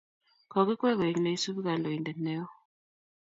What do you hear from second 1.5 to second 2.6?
kandoindet neo